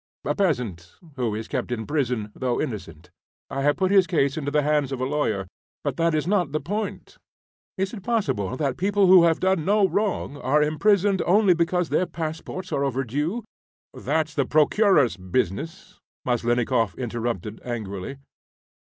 [0.25, 3.11] "A peasant who is kept in prison, though innocent.
[3.51, 5.45] I have put his case into the hands of a lawyer.
[5.83, 7.19] But that is not the point."
[7.77, 12.07] "Is it possible that people who have done no wrong are imprisoned only because their
[12.07, 13.43] passports are overdue?
[13.93, 18.17] And..." "That's the Procureur's business," Maslennikoff interrupted, angrily.